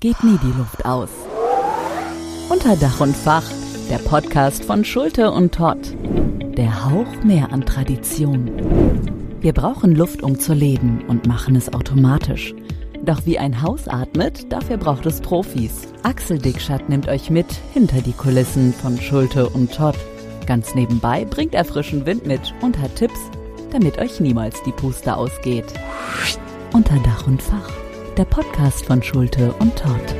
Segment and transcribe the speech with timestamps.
[0.00, 1.10] geht nie die Luft aus.
[2.48, 3.44] Unter Dach und Fach,
[3.90, 5.94] der Podcast von Schulte und Todd.
[6.56, 8.50] Der Hauch mehr an Tradition.
[9.40, 12.54] Wir brauchen Luft, um zu leben und machen es automatisch.
[13.04, 15.88] Doch wie ein Haus atmet, dafür braucht es Profis.
[16.02, 19.96] Axel Dickschat nimmt euch mit hinter die Kulissen von Schulte und Todd.
[20.46, 23.20] Ganz nebenbei bringt er frischen Wind mit und hat Tipps,
[23.70, 25.66] damit euch niemals die Puste ausgeht.
[26.72, 27.70] Unter Dach und Fach,
[28.20, 30.19] der Podcast von Schulte und Todd.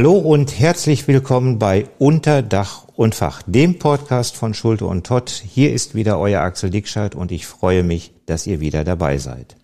[0.00, 5.28] Hallo und herzlich willkommen bei Unter Dach und Fach, dem Podcast von Schulte und Todd.
[5.28, 9.56] Hier ist wieder euer Axel Dickschat und ich freue mich, dass ihr wieder dabei seid.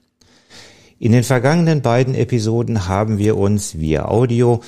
[0.99, 4.61] In den vergangenen beiden Episoden haben wir uns via Audio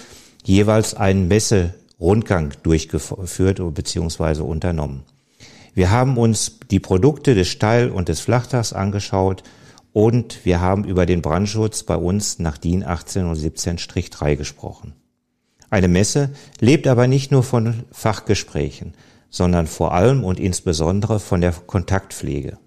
[0.42, 4.40] jeweils einen Messe-Rundgang durchgeführt bzw.
[4.40, 5.02] unternommen.
[5.74, 9.42] Wir haben uns die Produkte des Steil- und des Flachdachs angeschaut
[9.92, 14.94] und wir haben über den Brandschutz bei uns nach DIN 18 und 17-3 gesprochen.
[15.70, 16.30] Eine Messe
[16.60, 18.94] lebt aber nicht nur von Fachgesprächen,
[19.30, 22.58] sondern vor allem und insbesondere von der Kontaktpflege.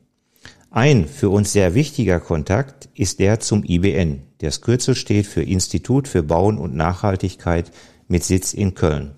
[0.69, 4.21] Ein für uns sehr wichtiger Kontakt ist der zum IBN.
[4.37, 7.71] Das Kürzel steht für Institut für Bauen und Nachhaltigkeit
[8.07, 9.11] mit Sitz in Köln.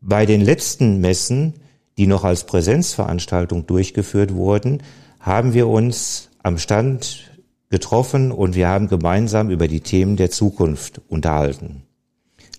[0.00, 1.54] Bei den letzten Messen,
[1.98, 4.82] die noch als Präsenzveranstaltung durchgeführt wurden,
[5.20, 7.30] haben wir uns am Stand
[7.70, 11.82] getroffen und wir haben gemeinsam über die Themen der Zukunft unterhalten.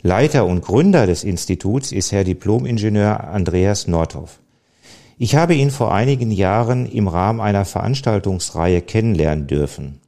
[0.01, 4.39] Leiter und Gründer des Instituts ist Herr Diplomingenieur Andreas Nordhoff.
[5.17, 9.99] Ich habe ihn vor einigen Jahren im Rahmen einer Veranstaltungsreihe kennenlernen dürfen.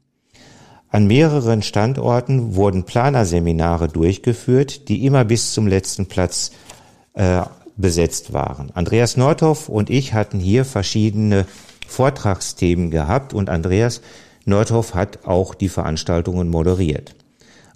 [0.87, 6.51] An mehreren Standorten wurden Planerseminare durchgeführt, die immer bis zum letzten Platz
[7.13, 7.41] äh,
[7.75, 8.71] besetzt waren.
[8.73, 11.45] Andreas Nordhoff und ich hatten hier verschiedene
[11.85, 14.01] Vortragsthemen gehabt und Andreas
[14.45, 17.13] Nordhoff hat auch die Veranstaltungen moderiert.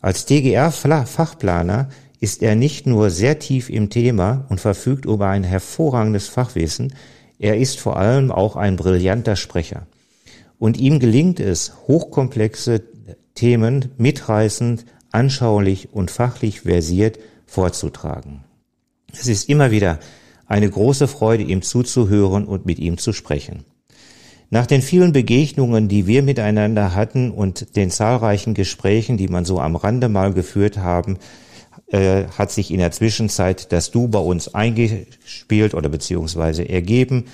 [0.01, 1.89] Als DGR-Fachplaner
[2.25, 6.95] ist er nicht nur sehr tief im Thema und verfügt über ein hervorragendes Fachwissen,
[7.37, 9.85] er ist vor allem auch ein brillanter Sprecher.
[10.57, 12.81] Und ihm gelingt es, hochkomplexe
[13.35, 18.43] Themen mitreißend, anschaulich und fachlich versiert vorzutragen.
[19.13, 19.99] Es ist immer wieder
[20.47, 23.65] eine große Freude, ihm zuzuhören und mit ihm zu sprechen.
[24.49, 29.59] Nach den vielen Begegnungen, die wir miteinander hatten und den zahlreichen Gesprächen, die man so
[29.59, 31.19] am Rande mal geführt haben,
[31.87, 37.25] äh, hat sich in der Zwischenzeit das Du bei uns eingespielt oder beziehungsweise ergeben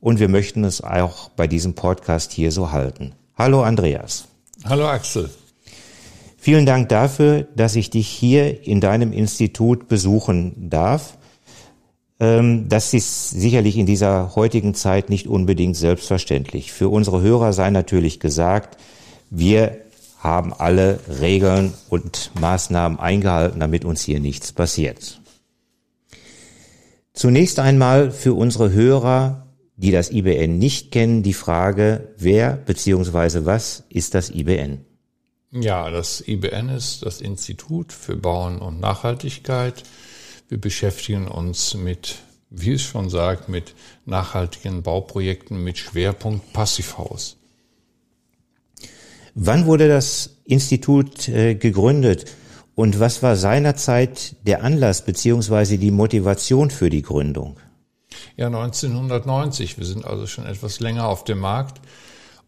[0.00, 3.12] und wir möchten es auch bei diesem Podcast hier so halten.
[3.36, 4.28] Hallo Andreas.
[4.64, 5.30] Hallo Axel.
[6.36, 11.16] Vielen Dank dafür, dass ich dich hier in deinem Institut besuchen darf.
[12.20, 16.70] Ähm, das ist sicherlich in dieser heutigen Zeit nicht unbedingt selbstverständlich.
[16.70, 18.76] Für unsere Hörer sei natürlich gesagt,
[19.30, 19.83] wir
[20.24, 25.20] haben alle Regeln und Maßnahmen eingehalten, damit uns hier nichts passiert.
[27.12, 29.46] Zunächst einmal für unsere Hörer,
[29.76, 33.44] die das IBN nicht kennen, die Frage, wer bzw.
[33.44, 34.84] was ist das IBN?
[35.52, 39.84] Ja, das IBN ist das Institut für Bauen und Nachhaltigkeit.
[40.48, 42.16] Wir beschäftigen uns mit,
[42.50, 43.74] wie es schon sagt, mit
[44.06, 47.36] nachhaltigen Bauprojekten mit Schwerpunkt Passivhaus.
[49.34, 52.26] Wann wurde das Institut äh, gegründet
[52.76, 57.56] und was war seinerzeit der Anlass beziehungsweise die Motivation für die Gründung?
[58.36, 59.78] Ja, 1990.
[59.78, 61.80] Wir sind also schon etwas länger auf dem Markt.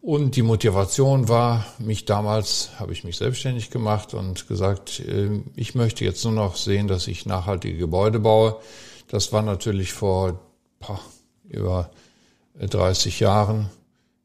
[0.01, 5.75] Und die Motivation war, mich damals habe ich mich selbstständig gemacht und gesagt, äh, ich
[5.75, 8.57] möchte jetzt nur noch sehen, dass ich nachhaltige Gebäude baue.
[9.09, 10.41] Das war natürlich vor
[10.79, 11.01] boah,
[11.49, 11.91] über
[12.61, 13.71] 30 Jahren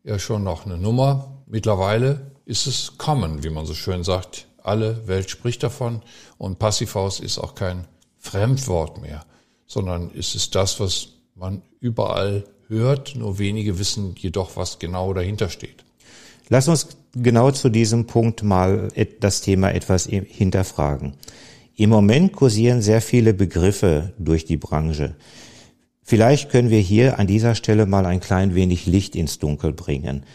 [0.03, 1.37] ja schon noch eine Nummer.
[1.47, 4.47] Mittlerweile ist es common, wie man so schön sagt.
[4.63, 6.01] Alle Welt spricht davon
[6.37, 7.87] und Passivhaus ist auch kein
[8.19, 9.25] Fremdwort mehr,
[9.65, 15.49] sondern ist es das, was man überall hört, nur wenige wissen jedoch, was genau dahinter
[15.49, 15.83] steht.
[16.49, 18.89] Lass uns genau zu diesem Punkt mal
[19.19, 21.13] das Thema etwas hinterfragen.
[21.75, 25.15] Im Moment kursieren sehr viele Begriffe durch die Branche.
[26.03, 30.25] Vielleicht können wir hier an dieser Stelle mal ein klein wenig Licht ins Dunkel bringen.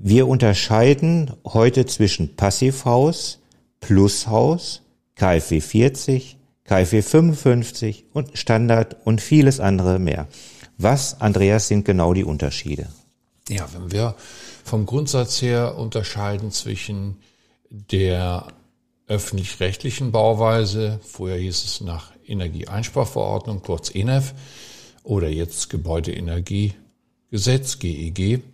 [0.00, 3.40] Wir unterscheiden heute zwischen Passivhaus,
[3.80, 4.82] Plushaus,
[5.16, 10.28] KfW 40, KfW 55 und Standard und vieles andere mehr.
[10.76, 12.86] Was, Andreas, sind genau die Unterschiede?
[13.48, 14.14] Ja, wenn wir
[14.62, 17.16] vom Grundsatz her unterscheiden zwischen
[17.68, 18.46] der
[19.08, 24.32] öffentlich-rechtlichen Bauweise, vorher hieß es nach Energieeinsparverordnung, kurz ENEF,
[25.02, 28.44] oder jetzt Gebäudeenergiegesetz, GEG,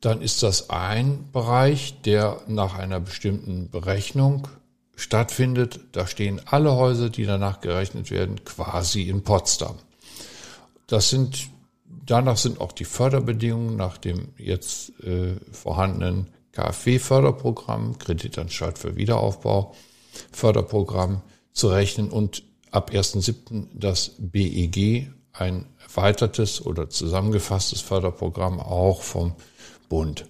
[0.00, 4.48] dann ist das ein Bereich, der nach einer bestimmten Berechnung
[4.96, 5.80] stattfindet.
[5.92, 9.76] Da stehen alle Häuser, die danach gerechnet werden, quasi in Potsdam.
[10.86, 11.50] Das sind,
[12.06, 19.74] danach sind auch die Förderbedingungen nach dem jetzt äh, vorhandenen KfW-Förderprogramm, Kreditanstalt für Wiederaufbau,
[20.32, 23.68] Förderprogramm zu rechnen und ab 1.7.
[23.72, 29.34] das BEG, ein erweitertes oder zusammengefasstes Förderprogramm auch vom
[29.90, 30.24] Bund.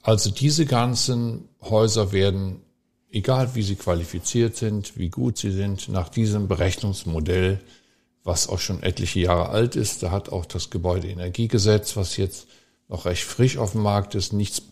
[0.00, 2.62] Also diese ganzen Häuser werden,
[3.10, 7.60] egal wie sie qualifiziert sind, wie gut sie sind, nach diesem Berechnungsmodell,
[8.22, 12.46] was auch schon etliche Jahre alt ist, da hat auch das Gebäudeenergiegesetz, was jetzt
[12.88, 14.62] noch recht frisch auf dem Markt ist, nichts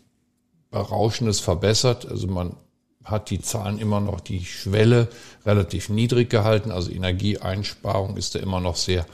[0.70, 2.06] Berauschendes verbessert.
[2.06, 2.56] Also man
[3.04, 5.08] hat die Zahlen immer noch die Schwelle
[5.44, 6.70] relativ niedrig gehalten.
[6.70, 9.06] Also Energieeinsparung ist da immer noch sehr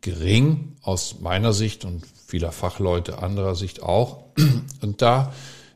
[0.00, 4.24] gering aus meiner Sicht und vieler Fachleute anderer Sicht auch.
[4.80, 5.34] Und da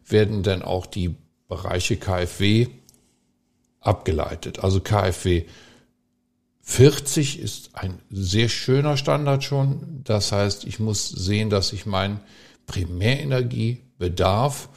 [0.09, 1.15] werden dann auch die
[1.49, 2.69] Bereiche KfW
[3.81, 4.61] abgeleitet.
[4.61, 5.45] Also KfW
[6.63, 10.01] 40 ist ein sehr schöner Standard schon.
[10.05, 12.21] Das heißt, ich muss sehen, dass ich meinen
[12.67, 14.71] Primärenergiebedarf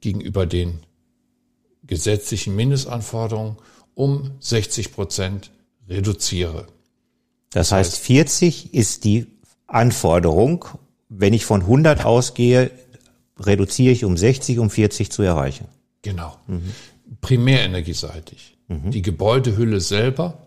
[0.00, 0.80] gegenüber den
[1.82, 3.58] gesetzlichen Mindestanforderungen
[3.92, 5.50] um 60 Prozent
[5.90, 6.68] reduziere.
[7.50, 9.26] Das heißt, 40 ist die
[9.66, 10.64] Anforderung.
[11.14, 12.70] Wenn ich von 100 ausgehe,
[13.38, 15.68] reduziere ich um 60, um 40 zu erreichen.
[16.00, 16.36] Genau.
[16.46, 16.72] Mhm.
[17.20, 18.56] Primärenergieseitig.
[18.68, 18.90] Mhm.
[18.90, 20.46] Die Gebäudehülle selber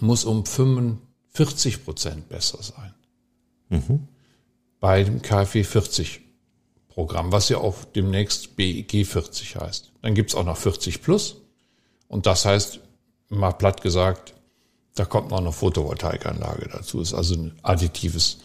[0.00, 2.94] muss um 45 Prozent besser sein.
[3.68, 4.08] Mhm.
[4.80, 6.20] Bei dem KfW 40
[6.88, 9.92] Programm, was ja auch demnächst BEG 40 heißt.
[10.02, 11.36] Dann gibt's auch noch 40 Plus.
[12.08, 12.80] Und das heißt,
[13.28, 14.34] mal platt gesagt,
[14.94, 17.00] da kommt noch eine Photovoltaikanlage dazu.
[17.00, 18.38] Ist also ein additives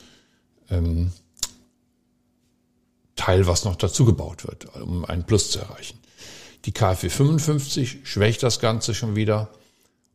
[0.69, 1.11] ähm,
[3.15, 5.99] Teil, was noch dazu gebaut wird, um einen Plus zu erreichen.
[6.65, 9.49] Die KfW 55 schwächt das Ganze schon wieder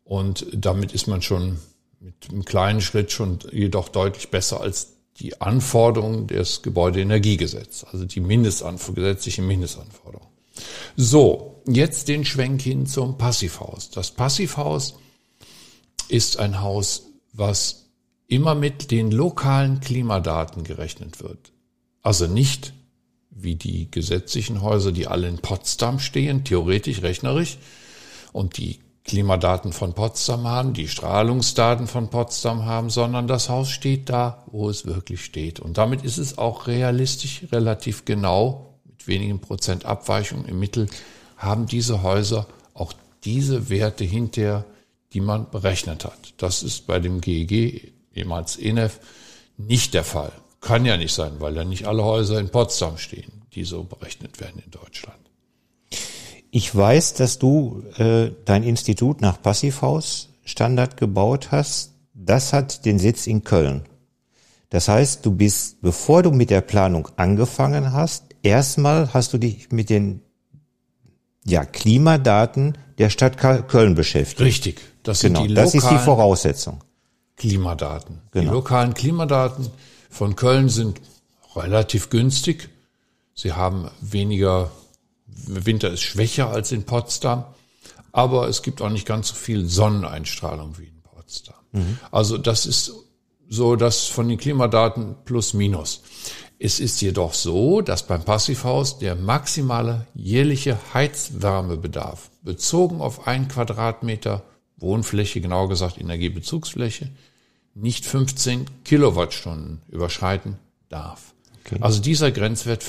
[0.05, 1.59] und damit ist man schon
[2.01, 8.21] mit einem kleinen Schritt schon jedoch deutlich besser als die Anforderungen des Gebäudeenergiegesetzes, also die
[8.21, 10.29] Mindestanforderungen, gesetzliche Mindestanforderungen.
[10.97, 13.91] So, jetzt den Schwenk hin zum Passivhaus.
[13.91, 14.95] Das Passivhaus
[16.09, 17.03] ist ein Haus,
[17.33, 17.88] was
[18.29, 21.53] immer mit den lokalen Klimadaten gerechnet wird.
[22.03, 22.73] Also nicht
[23.31, 27.59] wie die gesetzlichen Häuser, die alle in Potsdam stehen, theoretisch, rechnerisch,
[28.33, 34.11] und die Klimadaten von Potsdam haben, die Strahlungsdaten von Potsdam haben, sondern das Haus steht
[34.11, 35.61] da, wo es wirklich steht.
[35.61, 40.89] Und damit ist es auch realistisch, relativ genau, mit wenigen Prozent Abweichung im Mittel,
[41.37, 42.93] haben diese Häuser auch
[43.25, 44.65] diese Werte hinterher
[45.13, 46.35] die man berechnet hat.
[46.37, 49.01] Das ist bei dem GEG, ehemals ENEF,
[49.57, 50.33] nicht der Fall.
[50.61, 54.41] Kann ja nicht sein, weil ja nicht alle Häuser in Potsdam stehen, die so berechnet
[54.41, 55.19] werden in Deutschland.
[56.51, 61.93] Ich weiß, dass du äh, dein Institut nach Passivhaus Standard gebaut hast.
[62.15, 63.83] Das hat den Sitz in Köln.
[64.71, 69.71] Das heißt, du bist, bevor du mit der Planung angefangen hast, erstmal hast du dich
[69.71, 70.21] mit den
[71.45, 74.41] ja, Klimadaten der Stadt Köln beschäftigt.
[74.41, 74.81] Richtig.
[75.03, 76.83] Das genau, sind die das ist die Voraussetzung.
[77.39, 78.21] Klimadaten.
[78.33, 78.45] Genau.
[78.45, 79.71] Die lokalen Klimadaten
[80.11, 81.01] von Köln sind
[81.55, 82.69] relativ günstig.
[83.35, 84.71] Sie haben weniger,
[85.27, 87.45] Winter ist schwächer als in Potsdam,
[88.13, 91.55] aber es gibt auch nicht ganz so viel Sonneneinstrahlung wie in Potsdam.
[91.73, 91.99] Mhm.
[92.11, 92.93] Also das ist
[93.49, 96.03] so das von den Klimadaten plus minus.
[96.59, 104.43] Es ist jedoch so, dass beim Passivhaus der maximale jährliche Heizwärmebedarf bezogen auf ein Quadratmeter
[104.77, 107.11] Wohnfläche, genauer gesagt Energiebezugsfläche,
[107.81, 110.59] nicht 15 Kilowattstunden überschreiten
[110.89, 111.35] darf.
[111.65, 111.79] Okay.
[111.81, 112.83] Also dieser Grenzwert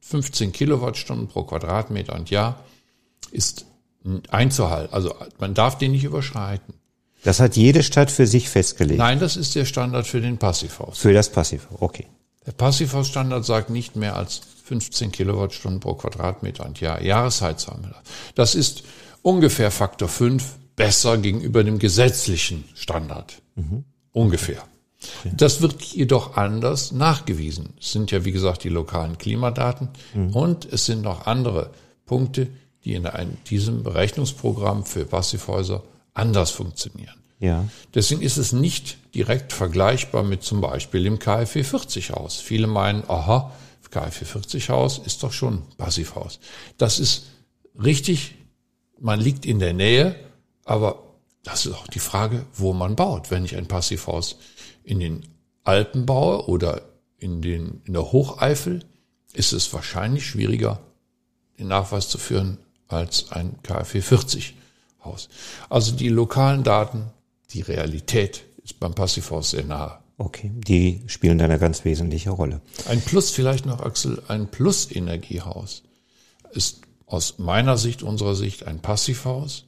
[0.00, 2.64] 15 Kilowattstunden pro Quadratmeter und Jahr
[3.30, 3.66] ist
[4.28, 4.92] einzuhalten.
[4.94, 6.74] Also man darf den nicht überschreiten.
[7.24, 8.98] Das hat jede Stadt für sich festgelegt.
[8.98, 10.98] Nein, das ist der Standard für den Passivhaus.
[10.98, 12.06] Für das Passivhaus, okay.
[12.46, 17.92] Der Passivhausstandard sagt nicht mehr als 15 Kilowattstunden pro Quadratmeter und Jahr Jahresheizwärme.
[18.36, 18.84] Das ist
[19.22, 20.44] ungefähr Faktor 5
[20.76, 23.42] besser gegenüber dem gesetzlichen Standard.
[23.56, 23.84] Mhm.
[24.16, 24.62] Ungefähr.
[25.20, 25.34] Okay.
[25.36, 27.74] Das wird jedoch anders nachgewiesen.
[27.80, 30.30] Es sind ja, wie gesagt, die lokalen Klimadaten mhm.
[30.30, 31.70] und es sind noch andere
[32.06, 32.48] Punkte,
[32.84, 35.82] die in einem, diesem Berechnungsprogramm für Passivhäuser
[36.14, 37.14] anders funktionieren.
[37.38, 37.68] Ja.
[37.94, 42.36] Deswegen ist es nicht direkt vergleichbar mit zum Beispiel dem KfW 40 Haus.
[42.36, 43.52] Viele meinen, aha,
[43.90, 46.40] KfW 40 Haus ist doch schon Passivhaus.
[46.78, 47.26] Das ist
[47.82, 48.34] richtig
[48.98, 50.16] man liegt in der Nähe,
[50.64, 51.02] aber
[51.46, 53.30] das ist auch die Frage, wo man baut.
[53.30, 54.36] Wenn ich ein Passivhaus
[54.82, 55.28] in den
[55.62, 56.82] Alpen baue oder
[57.18, 58.84] in, den, in der Hocheifel,
[59.32, 60.80] ist es wahrscheinlich schwieriger,
[61.56, 64.56] den Nachweis zu führen als ein KfW 40
[65.04, 65.28] Haus.
[65.70, 67.12] Also die lokalen Daten,
[67.50, 69.98] die Realität ist beim Passivhaus sehr nahe.
[70.18, 72.60] Okay, die spielen da eine ganz wesentliche Rolle.
[72.88, 75.84] Ein Plus vielleicht noch, Axel, ein Plus-Energiehaus
[76.50, 79.65] ist aus meiner Sicht, unserer Sicht ein Passivhaus,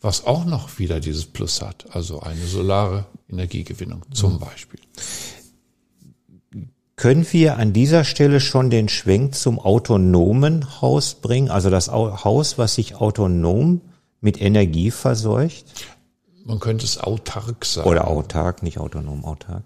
[0.00, 4.80] was auch noch wieder dieses Plus hat, also eine solare Energiegewinnung zum Beispiel.
[6.96, 12.58] Können wir an dieser Stelle schon den Schwenk zum autonomen Haus bringen, also das Haus,
[12.58, 13.80] was sich autonom
[14.20, 15.64] mit Energie verseucht?
[16.44, 17.88] Man könnte es autark sagen.
[17.88, 19.62] Oder autark, nicht autonom, autark.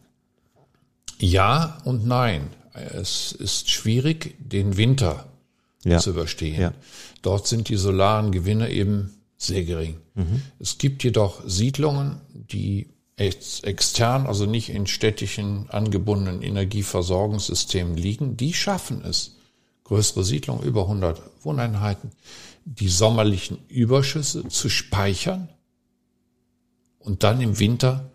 [1.18, 2.50] Ja und nein.
[2.72, 5.26] Es ist schwierig, den Winter
[5.84, 5.98] ja.
[5.98, 6.60] zu überstehen.
[6.60, 6.72] Ja.
[7.22, 9.96] Dort sind die solaren Gewinne eben sehr gering.
[10.14, 10.42] Mhm.
[10.58, 18.52] Es gibt jedoch Siedlungen, die ex extern, also nicht in städtischen angebundenen Energieversorgungssystemen liegen, die
[18.52, 19.36] schaffen es,
[19.84, 22.10] größere Siedlungen, über 100 Wohneinheiten,
[22.64, 25.48] die sommerlichen Überschüsse zu speichern
[26.98, 28.10] und dann im Winter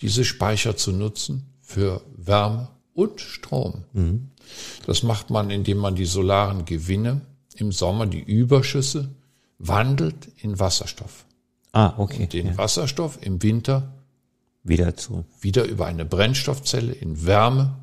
[0.00, 3.84] diese Speicher zu nutzen für Wärme und Strom.
[3.92, 4.30] Mhm.
[4.86, 7.22] Das macht man, indem man die solaren Gewinne
[7.56, 9.08] im Sommer, die Überschüsse,
[9.58, 11.24] wandelt in Wasserstoff.
[11.72, 12.22] Ah, okay.
[12.22, 12.58] Und den ja.
[12.58, 13.92] Wasserstoff im Winter
[14.62, 15.24] wieder zu.
[15.40, 17.76] Wieder über eine Brennstoffzelle in Wärme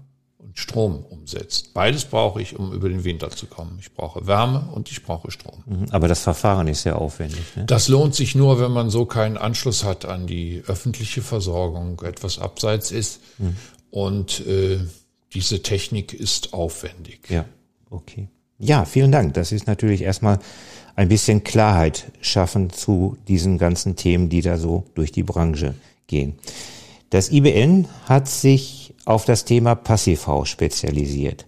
[0.57, 1.73] Strom umsetzt.
[1.73, 3.77] Beides brauche ich, um über den Winter zu kommen.
[3.81, 5.61] Ich brauche Wärme und ich brauche Strom.
[5.65, 7.43] Mhm, aber das Verfahren ist sehr aufwendig.
[7.57, 7.65] Ne?
[7.65, 12.39] Das lohnt sich nur, wenn man so keinen Anschluss hat an die öffentliche Versorgung, etwas
[12.39, 13.19] abseits ist.
[13.37, 13.57] Mhm.
[13.91, 14.79] Und äh,
[15.33, 17.29] diese Technik ist aufwendig.
[17.29, 17.43] Ja,
[17.89, 18.29] okay.
[18.57, 19.33] Ja, vielen Dank.
[19.33, 20.39] Das ist natürlich erstmal
[20.95, 25.75] ein bisschen Klarheit schaffen zu diesen ganzen Themen, die da so durch die Branche
[26.07, 26.35] gehen.
[27.09, 31.45] Das IBN hat sich auf das Thema Passivhaus spezialisiert.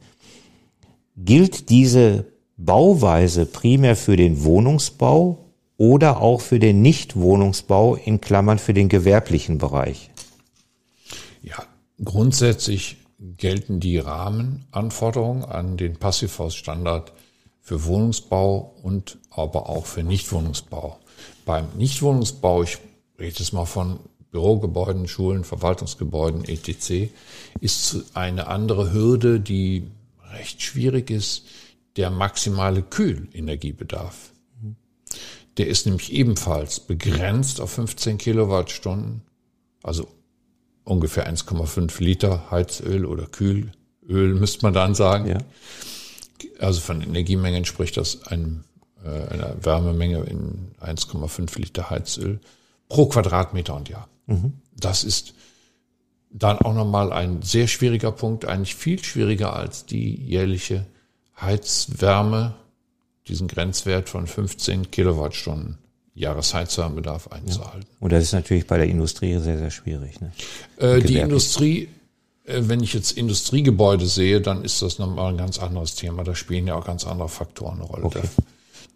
[1.15, 2.25] Gilt diese
[2.57, 5.45] Bauweise primär für den Wohnungsbau
[5.77, 10.09] oder auch für den Nichtwohnungsbau in Klammern für den gewerblichen Bereich?
[11.41, 11.63] Ja,
[12.03, 17.13] grundsätzlich gelten die Rahmenanforderungen an den Passivhausstandard
[17.61, 20.99] für Wohnungsbau und aber auch für Nichtwohnungsbau.
[21.45, 22.77] Beim Nichtwohnungsbau, ich
[23.19, 23.99] rede jetzt mal von
[24.31, 27.09] Bürogebäuden, Schulen, Verwaltungsgebäuden, etc.,
[27.61, 29.87] ist eine andere Hürde, die
[30.31, 31.45] recht schwierig ist,
[31.95, 34.31] der maximale Kühlenergiebedarf.
[35.57, 39.21] Der ist nämlich ebenfalls begrenzt auf 15 Kilowattstunden,
[39.81, 40.07] also
[40.83, 45.27] ungefähr 1,5 Liter Heizöl oder Kühlöl, müsste man dann sagen.
[45.27, 45.37] Ja.
[46.59, 48.66] Also von Energiemengen spricht das ein, äh,
[49.07, 52.39] einer Wärmemenge in 1,5 Liter Heizöl
[52.89, 54.07] pro Quadratmeter und Jahr.
[54.27, 54.53] Mhm.
[54.75, 55.33] Das ist
[56.29, 60.85] dann auch nochmal ein sehr schwieriger Punkt, eigentlich viel schwieriger als die jährliche
[61.39, 62.53] Heizwärme,
[63.27, 65.77] diesen Grenzwert von 15 Kilowattstunden
[66.15, 67.87] Jahresheizwärmebedarf einzuhalten.
[67.87, 67.97] Ja.
[67.99, 70.19] Und das ist natürlich bei der Industrie sehr, sehr schwierig.
[70.19, 70.31] Ne?
[70.77, 71.89] Äh, die Industrie,
[72.45, 76.23] äh, wenn ich jetzt Industriegebäude sehe, dann ist das nochmal ein ganz anderes Thema.
[76.23, 78.05] Da spielen ja auch ganz andere Faktoren eine Rolle.
[78.05, 78.23] Okay.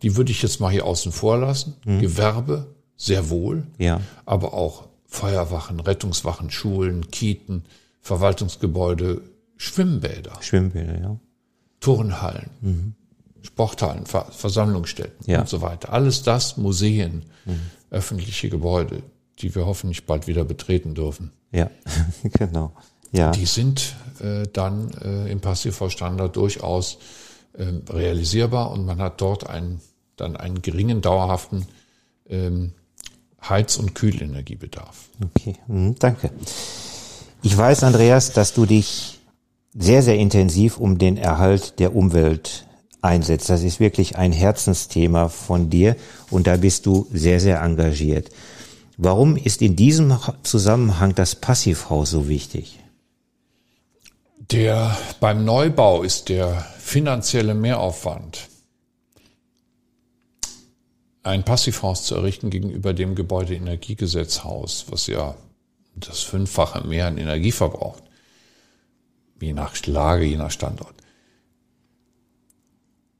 [0.01, 1.75] Die würde ich jetzt mal hier außen vor lassen.
[1.85, 2.01] Mhm.
[2.01, 2.67] Gewerbe,
[2.97, 3.67] sehr wohl.
[3.77, 4.01] Ja.
[4.25, 7.65] Aber auch Feuerwachen, Rettungswachen, Schulen, Kieten,
[8.01, 9.21] Verwaltungsgebäude,
[9.57, 10.37] Schwimmbäder.
[10.41, 11.19] Schwimmbäder, ja.
[11.79, 12.93] Turnhallen, mhm.
[13.43, 15.41] Sporthallen, Ver Versammlungsstätten ja.
[15.41, 15.91] und so weiter.
[15.93, 17.59] Alles das Museen, mhm.
[17.89, 19.03] öffentliche Gebäude,
[19.39, 21.31] die wir hoffentlich bald wieder betreten dürfen.
[21.51, 21.69] Ja,
[22.23, 22.73] genau.
[23.11, 23.31] Ja.
[23.31, 26.97] Die sind äh, dann äh, im Passivhausstandard durchaus
[27.53, 29.81] äh, realisierbar und man hat dort einen,
[30.21, 31.67] dann einen geringen dauerhaften
[32.29, 32.73] ähm,
[33.47, 35.09] Heiz- und Kühlenergiebedarf.
[35.35, 36.31] Okay, mhm, danke.
[37.41, 39.19] Ich weiß, Andreas, dass du dich
[39.73, 42.67] sehr, sehr intensiv um den Erhalt der Umwelt
[43.01, 43.49] einsetzt.
[43.49, 45.95] Das ist wirklich ein Herzensthema von dir
[46.29, 48.29] und da bist du sehr, sehr engagiert.
[48.97, 52.77] Warum ist in diesem Zusammenhang das Passivhaus so wichtig?
[54.51, 58.50] Der, beim Neubau ist der finanzielle Mehraufwand
[61.23, 65.35] ein Passivhaus zu errichten gegenüber dem Gebäudeenergiegesetzhaus, was ja
[65.95, 68.03] das Fünffache mehr an Energie verbraucht,
[69.39, 70.95] je nach Lage, je nach Standort,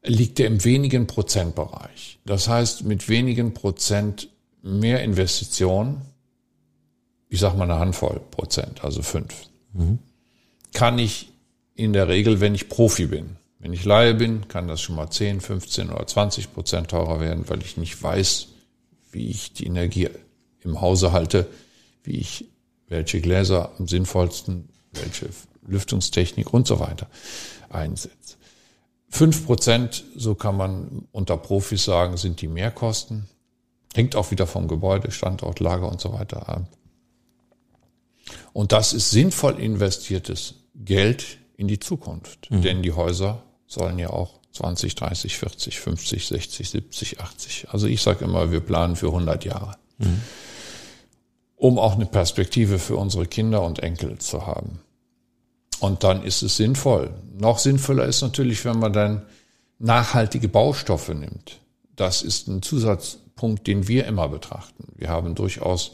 [0.04, 2.20] liegt er im wenigen Prozentbereich.
[2.26, 4.30] Das heißt, mit wenigen Prozent
[4.64, 6.02] mehr Investitionen,
[7.30, 10.00] ich sage mal eine Handvoll Prozent, also fünf, mhm.
[10.74, 11.32] kann ich
[11.76, 15.12] in der Regel, wenn ich Profi bin, Wenn ich Laie bin, kann das schon mal
[15.12, 18.48] 10, 15 oder 20 Prozent teurer werden, weil ich nicht weiß,
[19.12, 20.10] wie ich die Energie
[20.62, 21.48] im Hause halte,
[22.04, 22.46] wie ich
[22.88, 25.30] welche Gläser am sinnvollsten, welche
[25.68, 27.08] Lüftungstechnik und so weiter
[27.70, 28.36] einsetze.
[29.10, 33.28] Fünf Prozent, so kann man unter Profis sagen, sind die Mehrkosten.
[33.94, 36.66] Hängt auch wieder vom Gebäude, Standort, Lager und so weiter ab.
[38.54, 42.50] Und das ist sinnvoll investiertes Geld in die Zukunft.
[42.50, 42.62] Mhm.
[42.62, 47.68] Denn die Häuser sollen ja auch 20, 30, 40, 50, 60, 70, 80.
[47.70, 49.76] Also ich sage immer, wir planen für 100 Jahre.
[49.98, 50.22] Mhm.
[51.56, 54.82] Um auch eine Perspektive für unsere Kinder und Enkel zu haben.
[55.80, 57.12] Und dann ist es sinnvoll.
[57.38, 59.26] Noch sinnvoller ist natürlich, wenn man dann
[59.80, 61.60] nachhaltige Baustoffe nimmt.
[61.96, 64.88] Das ist ein Zusatzpunkt, den wir immer betrachten.
[64.96, 65.94] Wir haben durchaus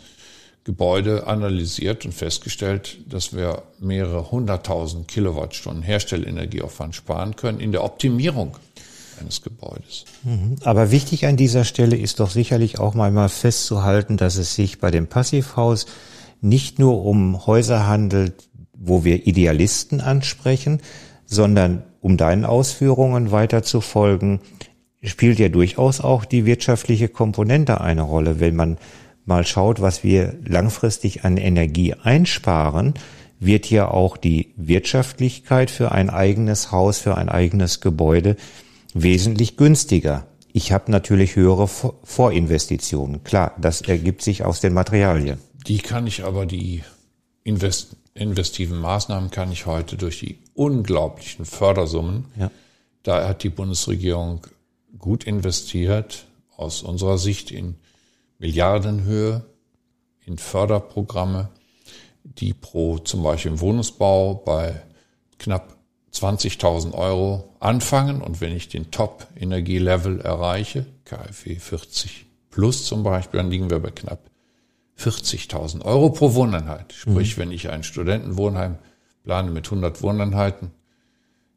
[0.67, 8.57] Gebäude analysiert und festgestellt, dass wir mehrere hunderttausend Kilowattstunden Herstellenergieaufwand sparen können in der Optimierung
[9.17, 10.03] eines Gebäudes.
[10.23, 10.57] Mhm.
[10.65, 14.91] Aber wichtig an dieser Stelle ist doch sicherlich auch mal festzuhalten, dass es sich bei
[14.91, 15.85] dem Passivhaus
[16.41, 18.33] nicht nur um Häuser handelt,
[18.73, 20.81] wo wir Idealisten ansprechen,
[21.25, 24.41] sondern um deinen Ausführungen weiter zu folgen,
[25.01, 28.77] spielt ja durchaus auch die wirtschaftliche Komponente eine Rolle, wenn man
[29.27, 32.93] mal schaut, was wir langfristig an Energie einsparen,
[33.39, 38.35] wird ja auch die Wirtschaftlichkeit für ein eigenes Haus, für ein eigenes Gebäude
[38.93, 40.25] wesentlich günstiger.
[40.53, 43.23] Ich habe natürlich höhere Vorinvestitionen.
[43.23, 45.37] Klar, das ergibt sich aus den Materialien.
[45.67, 46.83] Die kann ich aber, die
[47.43, 52.49] invest investiven Maßnahmen kann ich heute durch die unglaublichen Fördersummen, ja.
[53.03, 54.47] da hat die Bundesregierung
[54.97, 57.75] gut investiert, aus unserer Sicht in
[58.39, 59.45] Milliardenhöhe
[60.25, 61.49] in Förderprogramme,
[62.23, 64.81] die pro zum Beispiel im Wohnungsbau bei
[65.39, 65.77] knapp
[66.13, 73.51] 20.000 Euro anfangen und wenn ich den Top-Energielevel erreiche, KfW 40 plus zum Beispiel, dann
[73.51, 74.29] liegen wir bei knapp
[74.99, 76.93] 40.000 Euro pro Wohneinheit.
[76.93, 77.41] Sprich, mhm.
[77.41, 78.77] wenn ich ein Studentenwohnheim
[79.23, 80.71] plane mit 100 Wohneinheiten,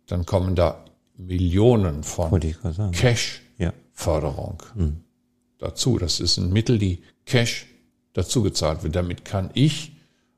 [0.06, 0.84] dann kommen da
[1.16, 2.30] Millionen von
[2.92, 4.62] Cash-Förderung.
[4.76, 4.84] Ja.
[5.60, 5.98] Dazu.
[5.98, 7.66] Das ist ein Mittel, die Cash
[8.12, 8.96] dazu gezahlt wird.
[8.96, 9.92] Damit kann ich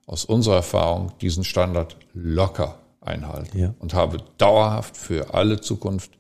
[0.07, 3.75] aus unserer Erfahrung diesen Standard locker einhalten ja.
[3.79, 6.11] und habe dauerhaft für alle Zukunft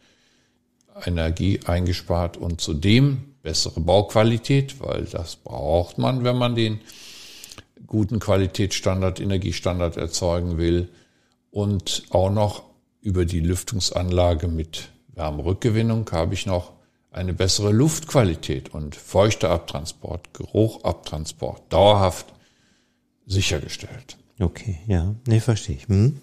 [1.05, 6.81] Energie eingespart und zudem bessere Bauqualität, weil das braucht man, wenn man den
[7.87, 10.89] guten Qualitätsstandard, Energiestandard erzeugen will
[11.51, 12.63] und auch noch
[13.01, 16.73] über die Lüftungsanlage mit Wärmerückgewinnung habe ich noch
[17.13, 22.27] eine bessere Luftqualität und feuchter Abtransport, Geruchabtransport dauerhaft
[23.27, 24.17] sichergestellt.
[24.41, 25.89] Okay, ja, nee, verstehe ich.
[25.89, 26.21] Hm.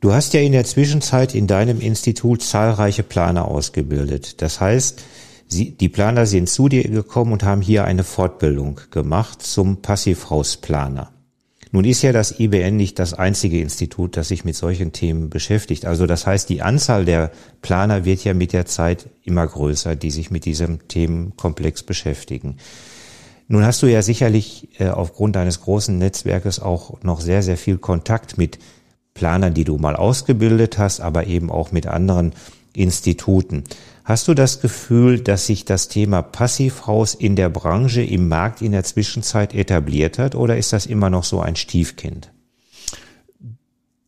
[0.00, 4.40] Du hast ja in der Zwischenzeit in deinem Institut zahlreiche Planer ausgebildet.
[4.40, 5.02] Das heißt,
[5.48, 11.12] sie, die Planer sind zu dir gekommen und haben hier eine Fortbildung gemacht zum Passivhausplaner.
[11.70, 15.84] Nun ist ja das IBN nicht das einzige Institut, das sich mit solchen Themen beschäftigt.
[15.84, 20.10] Also das heißt, die Anzahl der Planer wird ja mit der Zeit immer größer, die
[20.10, 22.56] sich mit diesem Themenkomplex beschäftigen.
[23.48, 27.78] Nun hast du ja sicherlich äh, aufgrund deines großen Netzwerkes auch noch sehr, sehr viel
[27.78, 28.58] Kontakt mit
[29.14, 32.32] Planern, die du mal ausgebildet hast, aber eben auch mit anderen
[32.74, 33.64] Instituten.
[34.08, 38.72] Hast du das Gefühl, dass sich das Thema Passivhaus in der Branche im Markt in
[38.72, 42.32] der Zwischenzeit etabliert hat oder ist das immer noch so ein Stiefkind?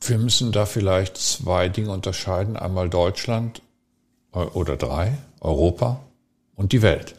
[0.01, 2.57] Wir müssen da vielleicht zwei Dinge unterscheiden.
[2.57, 3.61] Einmal Deutschland
[4.33, 6.01] äh, oder drei, Europa
[6.55, 7.15] und die Welt.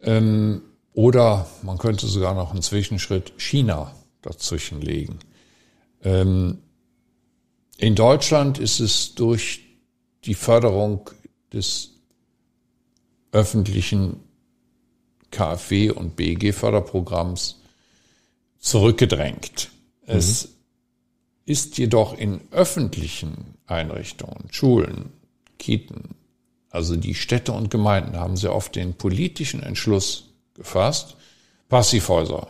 [0.00, 5.18] Ähm, oder man könnte sogar noch einen Zwischenschritt China dazwischen legen.
[6.04, 6.58] Ähm,
[7.78, 9.64] in Deutschland ist es durch
[10.24, 11.10] die Förderung
[11.52, 11.90] des
[13.32, 14.20] öffentlichen
[15.30, 17.56] KfW und BG-Förderprogramms
[18.58, 19.70] zurückgedrängt.
[20.06, 20.16] Mhm.
[20.16, 20.48] Es
[21.44, 25.10] ist jedoch in öffentlichen Einrichtungen, Schulen,
[25.58, 25.94] Kita,
[26.70, 31.16] also die Städte und Gemeinden haben sehr oft den politischen Entschluss gefasst,
[31.68, 32.48] Passivhäuser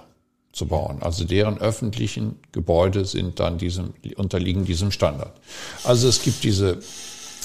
[0.52, 1.02] zu bauen.
[1.02, 5.40] Also deren öffentlichen Gebäude sind dann diesem, unterliegen diesem Standard.
[5.82, 6.80] Also es gibt diese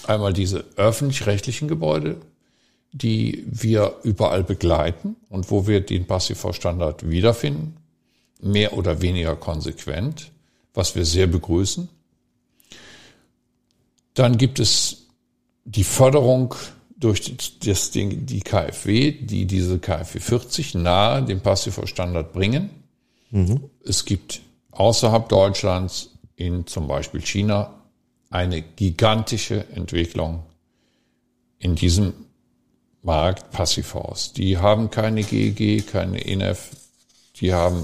[0.10, 2.18] einmal diese öffentlich-rechtlichen Gebäude,
[2.92, 7.78] die wir überall begleiten und wo wir den Passivhausstandard wiederfinden,
[8.42, 10.32] mehr oder weniger konsequent,
[10.74, 11.90] was wir sehr begrüßen.
[14.14, 15.08] Dann gibt es
[15.66, 16.56] die Förderung
[16.98, 22.70] durch das Ding, die KfW, die diese KfW 40 nahe dem Passivhausstandard bringen.
[23.30, 23.70] Mhm.
[23.84, 24.42] Es gibt
[24.72, 27.77] außerhalb Deutschlands in zum Beispiel China
[28.30, 30.44] eine gigantische Entwicklung
[31.60, 32.14] in diesem
[33.02, 34.34] Markt Passivhaus.
[34.34, 36.72] Die haben keine GEG, keine ENF,
[37.40, 37.84] die haben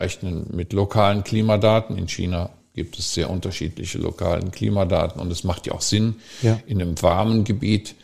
[0.00, 1.96] rechnen mit lokalen Klimadaten.
[1.98, 6.58] In China gibt es sehr unterschiedliche lokalen Klimadaten und es macht ja auch Sinn, ja.
[6.66, 7.94] in einem warmen Gebiet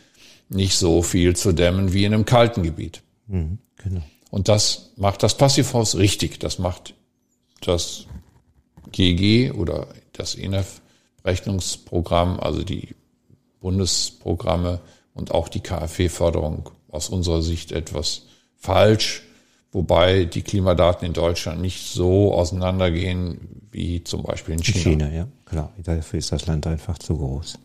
[0.50, 3.02] nicht so viel zu dämmen wie in einem kalten Gebiet.
[3.26, 4.02] Mhm, genau.
[4.30, 6.38] Und das macht das Passivhaus richtig.
[6.40, 6.94] Das macht
[7.60, 8.06] das
[8.92, 10.34] GG oder das
[11.22, 12.94] ENF-Rechnungsprogramm, also die
[13.60, 14.80] Bundesprogramme
[15.14, 18.22] und auch die KfW-Förderung aus unserer Sicht etwas
[18.56, 19.22] falsch,
[19.72, 24.78] wobei die Klimadaten in Deutschland nicht so auseinandergehen wie zum Beispiel in China.
[24.78, 25.72] In China, ja, klar.
[25.82, 27.58] Dafür ist das Land einfach zu groß.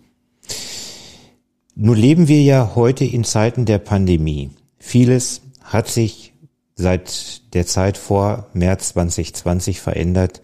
[1.75, 4.51] Nun leben wir ja heute in Zeiten der Pandemie.
[4.77, 6.33] Vieles hat sich
[6.75, 10.41] seit der Zeit vor März 2020 verändert.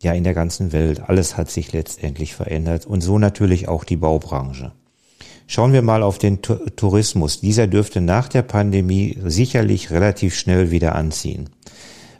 [0.00, 1.00] Ja, in der ganzen Welt.
[1.08, 4.72] Alles hat sich letztendlich verändert und so natürlich auch die Baubranche.
[5.48, 7.40] Schauen wir mal auf den Tourismus.
[7.40, 11.48] Dieser dürfte nach der Pandemie sicherlich relativ schnell wieder anziehen.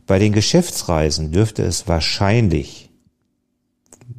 [0.06, 2.88] Bei den Geschäftsreisen dürfte es wahrscheinlich,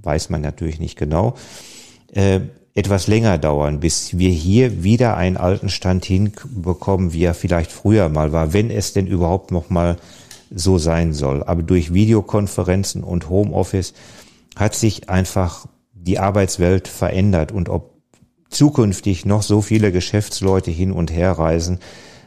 [0.03, 1.35] weiß man natürlich nicht genau,
[2.13, 2.41] äh,
[2.75, 8.07] etwas länger dauern, bis wir hier wieder einen alten Stand hinbekommen, wie er vielleicht früher
[8.09, 9.97] mal war, wenn es denn überhaupt noch mal
[10.49, 11.43] so sein soll.
[11.43, 13.93] Aber durch Videokonferenzen und Homeoffice
[14.55, 17.93] hat sich einfach die Arbeitswelt verändert und ob
[18.49, 21.79] zukünftig noch so viele Geschäftsleute hin und her reisen,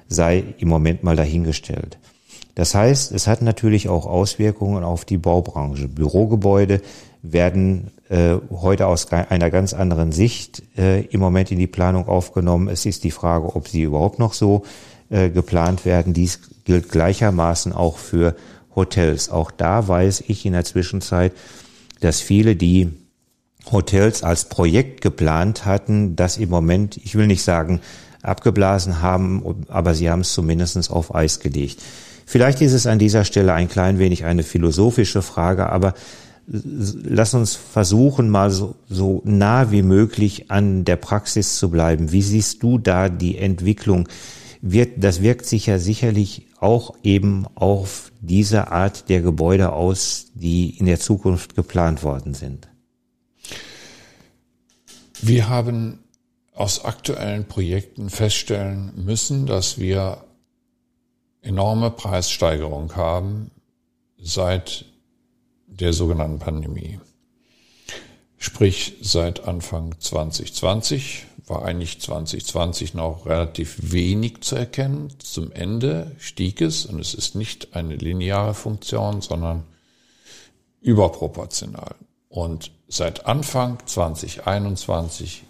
[0.08, 1.98] sei im Moment mal dahingestellt.
[2.54, 5.88] Das heißt, es hat natürlich auch Auswirkungen auf die Baubranche.
[5.88, 6.82] Bürogebäude
[7.22, 12.68] werden äh, heute aus einer ganz anderen Sicht äh, im Moment in die Planung aufgenommen.
[12.68, 14.64] Es ist die Frage, ob sie überhaupt noch so
[15.08, 16.12] äh, geplant werden.
[16.12, 18.36] Dies gilt gleichermaßen auch für
[18.74, 19.28] Hotels.
[19.28, 21.32] Auch da weiß ich in der Zwischenzeit,
[22.00, 22.90] dass viele, die
[23.70, 27.80] Hotels als Projekt geplant hatten, das im Moment, ich will nicht sagen,
[28.22, 31.82] abgeblasen haben, aber sie haben es zumindest auf Eis gelegt.
[32.24, 35.94] Vielleicht ist es an dieser Stelle ein klein wenig eine philosophische Frage, aber
[36.46, 42.12] lass uns versuchen, mal so, so nah wie möglich an der Praxis zu bleiben.
[42.12, 44.08] Wie siehst du da die Entwicklung?
[44.64, 50.78] Wird, das wirkt sich ja sicherlich auch eben auf diese Art der Gebäude aus, die
[50.78, 52.68] in der Zukunft geplant worden sind.
[55.20, 55.98] Wir haben
[56.54, 60.24] aus aktuellen Projekten feststellen müssen, dass wir
[61.40, 63.50] enorme Preissteigerung haben
[64.16, 64.84] seit
[65.66, 67.00] der sogenannten Pandemie.
[68.42, 75.14] Sprich, seit Anfang 2020 war eigentlich 2020 noch relativ wenig zu erkennen.
[75.20, 79.62] Zum Ende stieg es und es ist nicht eine lineare Funktion, sondern
[80.80, 81.94] überproportional.
[82.28, 85.44] Und seit Anfang 2021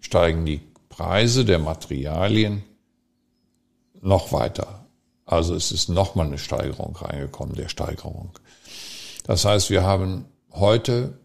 [0.00, 2.64] steigen die Preise der Materialien
[4.02, 4.86] noch weiter.
[5.24, 8.30] Also es ist nochmal eine Steigerung reingekommen, der Steigerung.
[9.22, 11.20] Das heißt, wir haben heute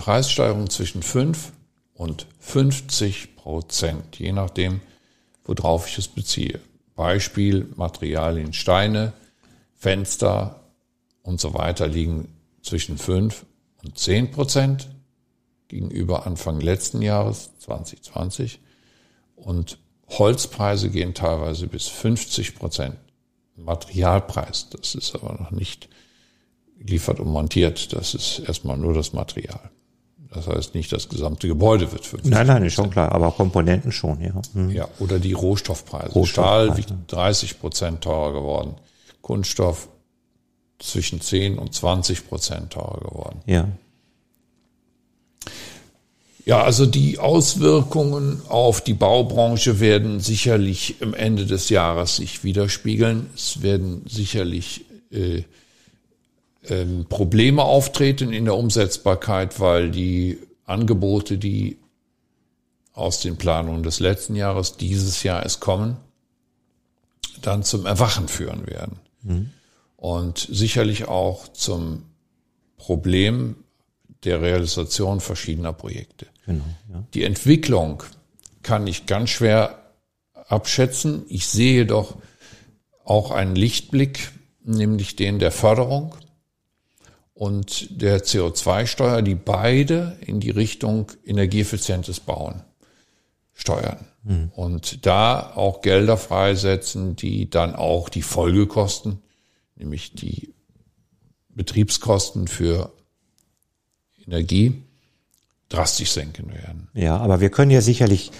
[0.00, 1.52] Preissteigerungen zwischen 5
[1.92, 4.80] und 50 Prozent, je nachdem,
[5.44, 6.58] worauf ich es beziehe.
[6.96, 9.12] Beispiel Materialien, Steine,
[9.76, 10.64] Fenster
[11.22, 13.44] und so weiter liegen zwischen 5
[13.84, 14.88] und 10 Prozent
[15.68, 18.58] gegenüber Anfang letzten Jahres 2020
[19.36, 19.76] und
[20.08, 22.96] Holzpreise gehen teilweise bis 50 Prozent.
[23.54, 25.90] Materialpreis, das ist aber noch nicht
[26.78, 27.92] liefert und montiert.
[27.92, 29.70] Das ist erstmal nur das Material.
[30.32, 33.90] Das heißt nicht, das gesamte Gebäude wird 50 Nein, nein, ist schon klar, aber Komponenten
[33.90, 34.40] schon, ja.
[34.54, 34.70] Mhm.
[34.70, 36.12] Ja, oder die Rohstoffpreise.
[36.12, 36.66] Rohstoffpreise.
[36.66, 38.74] Stahl wiegt 30 Prozent teurer geworden.
[39.22, 39.88] Kunststoff
[40.78, 43.40] zwischen 10 und 20 Prozent teurer geworden.
[43.46, 43.68] Ja.
[46.46, 53.28] Ja, also die Auswirkungen auf die Baubranche werden sicherlich am Ende des Jahres sich widerspiegeln.
[53.34, 55.42] Es werden sicherlich äh,
[56.70, 61.78] ähm, Probleme auftreten in der Umsetzbarkeit, weil die Angebote, die
[62.92, 65.96] aus den Planungen des letzten Jahres dieses Jahr es kommen,
[67.42, 68.98] dann zum Erwachen führen werden.
[69.22, 69.50] Mhm.
[69.96, 72.04] Und sicherlich auch zum
[72.76, 73.56] Problem
[74.24, 76.26] der Realisation verschiedener Projekte.
[76.46, 77.04] Genau, ja.
[77.14, 78.02] Die Entwicklung
[78.62, 79.92] kann ich ganz schwer
[80.48, 81.24] abschätzen.
[81.28, 82.16] Ich sehe doch
[83.04, 86.14] auch einen Lichtblick, nämlich den der Förderung
[87.40, 92.64] und der CO2-Steuer, die beide in die Richtung energieeffizientes Bauen
[93.54, 94.04] steuern.
[94.24, 94.52] Mhm.
[94.54, 99.22] Und da auch Gelder freisetzen, die dann auch die Folgekosten,
[99.74, 100.52] nämlich die
[101.48, 102.92] Betriebskosten für
[104.26, 104.82] Energie
[105.70, 106.88] drastisch senken werden.
[106.92, 108.32] Ja, aber wir können ja sicherlich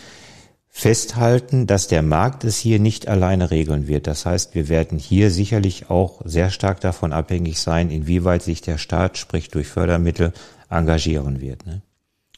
[0.70, 4.06] festhalten, dass der Markt es hier nicht alleine regeln wird.
[4.06, 8.78] Das heißt, wir werden hier sicherlich auch sehr stark davon abhängig sein, inwieweit sich der
[8.78, 10.32] Staat, sprich durch Fördermittel,
[10.70, 11.66] engagieren wird.
[11.66, 11.82] Ne?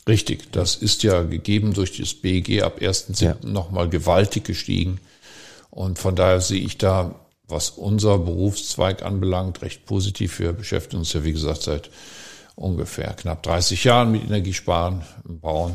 [0.08, 3.24] Richtig, das ist ja gegeben durch das BEG ab 1.7.
[3.24, 3.36] Ja.
[3.42, 4.98] nochmal gewaltig gestiegen.
[5.70, 7.14] Und von daher sehe ich da,
[7.46, 10.38] was unser Berufszweig anbelangt, recht positiv.
[10.40, 11.90] Wir beschäftigen uns ja, wie gesagt, seit
[12.56, 15.74] ungefähr knapp 30 Jahren mit Energiesparen im Bauen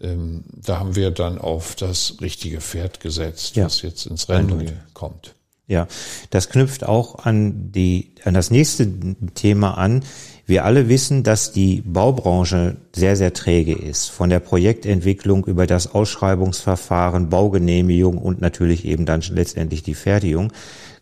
[0.00, 3.64] ähm, da haben wir dann auf das richtige Pferd gesetzt, ja.
[3.64, 5.34] was jetzt ins Rennen kommt.
[5.68, 5.88] Ja,
[6.30, 8.88] das knüpft auch an die, an das nächste
[9.34, 10.04] Thema an.
[10.46, 14.06] Wir alle wissen, dass die Baubranche sehr, sehr träge ist.
[14.06, 20.52] Von der Projektentwicklung über das Ausschreibungsverfahren, Baugenehmigung und natürlich eben dann letztendlich die Fertigung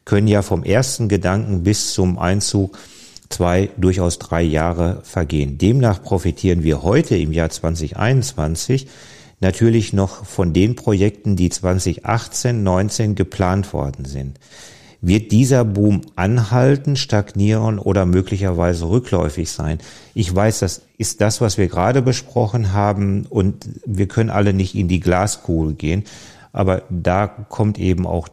[0.06, 2.78] können ja vom ersten Gedanken bis zum Einzug
[3.28, 5.58] zwei, durchaus drei Jahre vergehen.
[5.58, 8.86] Demnach profitieren wir heute im Jahr 2021
[9.40, 14.38] natürlich noch von den Projekten, die 2018, 19 geplant worden sind.
[15.00, 19.78] Wird dieser Boom anhalten, stagnieren oder möglicherweise rückläufig sein?
[20.14, 24.74] Ich weiß, das ist das, was wir gerade besprochen haben und wir können alle nicht
[24.74, 26.04] in die Glaskugel gehen.
[26.52, 28.28] Aber da kommt eben auch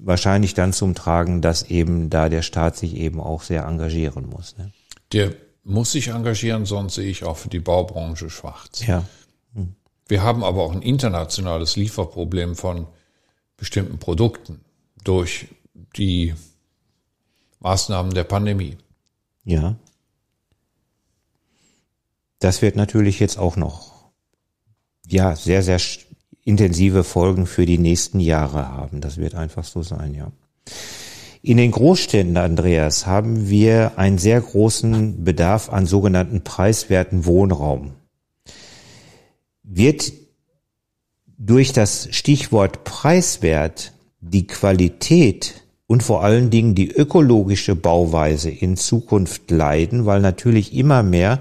[0.00, 4.56] wahrscheinlich dann zum Tragen, dass eben da der Staat sich eben auch sehr engagieren muss.
[4.58, 4.72] Ne?
[5.12, 8.84] Der muss sich engagieren, sonst sehe ich auch für die Baubranche schwarz.
[8.86, 9.04] Ja.
[9.54, 9.74] Hm.
[10.08, 12.86] Wir haben aber auch ein internationales Lieferproblem von
[13.56, 14.60] bestimmten Produkten
[15.04, 15.48] durch
[15.96, 16.34] die
[17.60, 18.76] Maßnahmen der Pandemie.
[19.44, 19.76] Ja.
[22.40, 24.10] Das wird natürlich jetzt auch noch,
[25.06, 25.78] ja, sehr, sehr
[26.44, 29.00] intensive Folgen für die nächsten Jahre haben.
[29.00, 30.32] Das wird einfach so sein, ja.
[31.44, 37.92] In den Großstädten, Andreas, haben wir einen sehr großen Bedarf an sogenannten preiswerten Wohnraum.
[39.64, 40.12] Wird
[41.36, 49.50] durch das Stichwort preiswert die Qualität und vor allen Dingen die ökologische Bauweise in Zukunft
[49.50, 51.40] leiden, weil natürlich immer mehr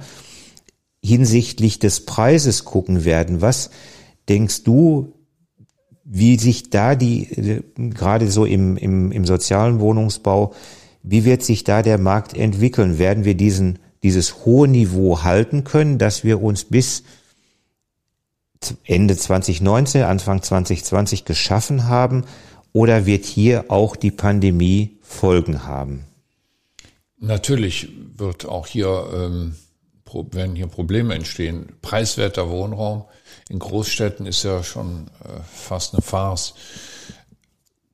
[1.04, 3.70] hinsichtlich des Preises gucken werden, was
[4.32, 5.14] denkst du,
[6.06, 10.54] wie sich da die, gerade so im, im, im sozialen Wohnungsbau,
[11.04, 12.98] wie wird sich da der Markt entwickeln?
[12.98, 17.04] Werden wir diesen, dieses hohe Niveau halten können, dass wir uns bis
[18.86, 22.24] Ende 2019, Anfang 2020 geschaffen haben?
[22.72, 26.06] Oder wird hier auch die Pandemie Folgen haben?
[27.20, 29.56] Natürlich wird auch hier, ähm,
[30.32, 31.74] werden hier Probleme entstehen.
[31.82, 33.04] Preiswerter Wohnraum
[33.52, 36.54] in Großstädten ist ja schon äh, fast eine Farce.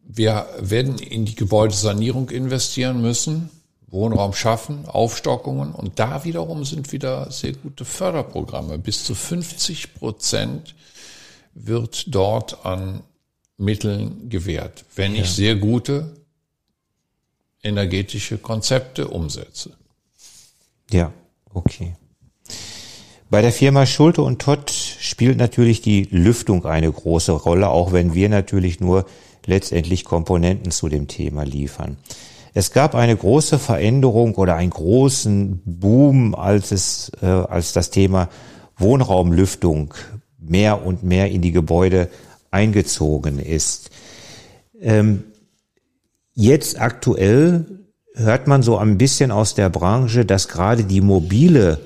[0.04, 3.50] Wir werden in die Gebäudesanierung investieren müssen,
[3.88, 8.78] Wohnraum schaffen, Aufstockungen und da wiederum sind wieder sehr gute Förderprogramme.
[8.78, 10.76] Bis zu 50 Prozent
[11.56, 13.02] wird dort an
[13.58, 15.24] Mitteln gewährt, wenn ja.
[15.24, 16.17] ich sehr gute
[17.63, 19.76] energetische Konzepte umsetze.
[20.91, 21.12] Ja,
[21.52, 21.96] okay.
[23.32, 28.13] Bei der Firma Schulte und Todd spielt natürlich die Lüftung eine große Rolle, auch wenn
[28.13, 29.05] wir natürlich nur
[29.45, 31.97] letztendlich Komponenten zu dem Thema liefern.
[32.53, 38.29] Es gab eine große Veränderung oder einen großen Boom, als es, äh, als das Thema
[38.77, 39.93] Wohnraumlüftung
[40.39, 42.10] mehr und mehr in die Gebäude
[42.51, 43.91] eingezogen ist.
[44.79, 45.23] Ähm,
[46.33, 47.65] jetzt aktuell
[48.15, 51.79] hört man so ein bisschen aus der Branche, dass gerade die mobile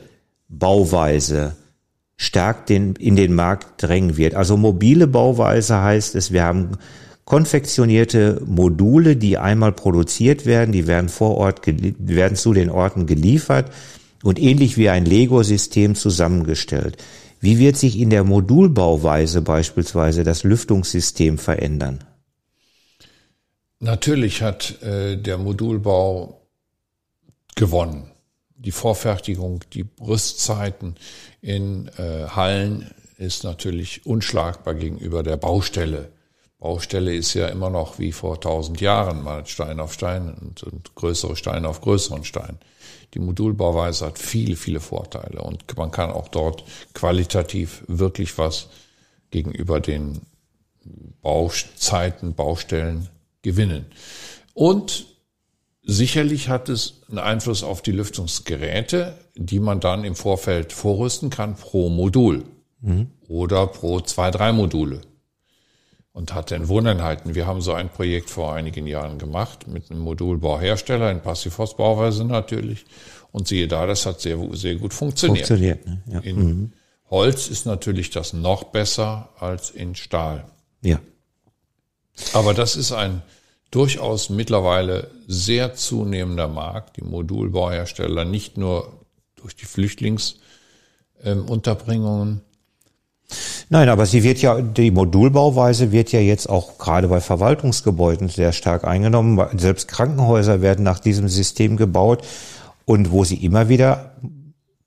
[0.47, 1.55] Bauweise
[2.21, 4.35] stark den, in den Markt drängen wird.
[4.35, 6.77] Also mobile Bauweise heißt es, wir haben
[7.25, 13.71] konfektionierte Module, die einmal produziert werden, die werden vor Ort, werden zu den Orten geliefert
[14.21, 16.97] und ähnlich wie ein Lego-System zusammengestellt.
[17.39, 22.03] Wie wird sich in der Modulbauweise beispielsweise das Lüftungssystem verändern?
[23.79, 26.39] Natürlich hat äh, der Modulbau
[27.55, 28.11] gewonnen
[28.63, 30.95] die Vorfertigung, die Rüstzeiten
[31.41, 36.11] in äh, Hallen ist natürlich unschlagbar gegenüber der Baustelle.
[36.59, 40.93] Baustelle ist ja immer noch wie vor tausend Jahren, mal Stein auf Stein und, und
[40.95, 42.59] größere Steine auf größeren Steinen.
[43.13, 48.69] Die Modulbauweise hat viele, viele Vorteile und man kann auch dort qualitativ wirklich was
[49.31, 50.21] gegenüber den
[51.21, 53.09] Bauzeiten, Baustellen
[53.41, 53.85] gewinnen.
[54.53, 55.07] Und
[55.83, 61.55] Sicherlich hat es einen Einfluss auf die Lüftungsgeräte, die man dann im Vorfeld vorrüsten kann
[61.55, 62.43] pro Modul
[62.81, 63.07] mhm.
[63.27, 65.01] oder pro zwei, drei Module.
[66.13, 67.35] Und hat dann Wohneinheiten.
[67.35, 72.85] Wir haben so ein Projekt vor einigen Jahren gemacht mit einem Modulbauhersteller in Passivhaus-Bauweise natürlich.
[73.31, 75.47] Und siehe da, das hat sehr, sehr gut funktioniert.
[75.47, 76.03] Funktioniert, ne?
[76.07, 76.19] ja.
[76.19, 76.73] In mhm.
[77.09, 80.45] Holz ist natürlich das noch besser als in Stahl.
[80.81, 80.99] Ja.
[82.33, 83.21] Aber das ist ein
[83.69, 86.97] durchaus mittlerweile sehr zunehmender Markt.
[86.97, 89.00] Die Modulbauhersteller nicht nur
[89.41, 92.41] durch die Flüchtlingsunterbringungen.
[93.69, 98.51] Nein, aber sie wird ja, die Modulbauweise wird ja jetzt auch gerade bei Verwaltungsgebäuden sehr
[98.51, 99.41] stark eingenommen.
[99.57, 102.25] Selbst Krankenhäuser werden nach diesem System gebaut
[102.85, 104.15] und wo sie immer wieder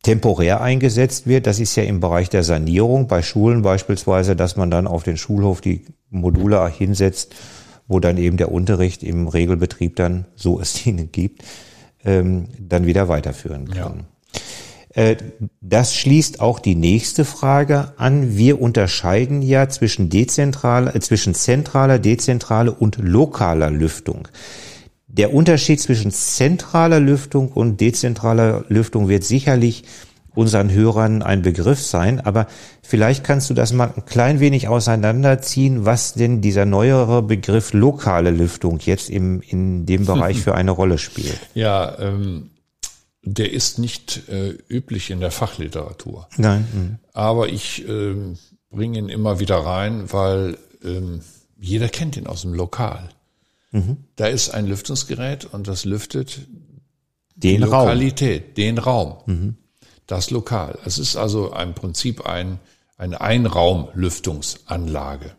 [0.02, 4.70] temporär eingesetzt wird, das ist ja im Bereich der Sanierung, bei Schulen beispielsweise, dass man
[4.70, 7.34] dann auf den Schulhof die Module hinsetzt,
[7.88, 11.42] wo dann eben der Unterricht im Regelbetrieb dann, so es ihn gibt,
[12.04, 13.98] ähm, dann wieder weiterführen kann.
[13.98, 14.04] Ja.
[14.94, 15.16] Äh,
[15.61, 18.37] das schließt auch die nächste Frage an.
[18.37, 24.28] Wir unterscheiden ja zwischen dezentraler, äh, zwischen zentraler, dezentraler und lokaler Lüftung.
[25.09, 29.85] Der Unterschied zwischen zentraler Lüftung und dezentraler Lüftung wird sicherlich
[30.35, 32.48] unseren Hörern ein Begriff sein, aber
[32.83, 38.30] vielleicht kannst du das mal ein klein wenig auseinanderziehen, was denn dieser neuere Begriff lokale
[38.30, 41.38] Lüftung jetzt im, in dem Bereich für eine Rolle spielt.
[41.54, 42.50] Ja, ähm,
[43.24, 46.28] der ist nicht äh, üblich in der Fachliteratur.
[46.37, 46.68] Nein.
[46.72, 46.98] Mhm.
[47.12, 48.38] Aber ich ähm,
[48.70, 51.20] bringe ihn immer wieder rein, weil ähm,
[51.58, 53.08] jeder kennt ihn aus dem Lokal.
[53.70, 53.96] Mhm.
[54.16, 56.40] Da ist ein Lüftungsgerät und das lüftet
[57.34, 58.54] den die Lokalität, Raum.
[58.54, 59.56] den Raum, mhm.
[60.06, 60.78] das Lokal.
[60.84, 62.60] Es ist also im Prinzip ein,
[62.96, 65.32] eine Einraumlüftungsanlage,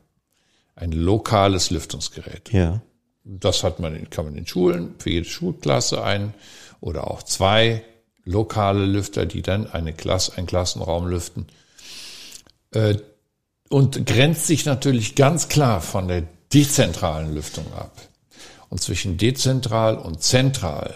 [0.76, 2.52] ein lokales Lüftungsgerät.
[2.52, 2.82] Ja.
[3.24, 6.34] Das hat man, kann man in Schulen für jede Schulklasse ein
[6.82, 7.84] oder auch zwei
[8.24, 11.48] lokale Lüfter, die dann eine Klasse, einen Klassenraum lüften.
[12.72, 12.98] Äh,
[13.70, 17.92] und grenzt sich natürlich ganz klar von der dezentralen Lüftung ab.
[18.70, 20.94] Und zwischen dezentral und zentral,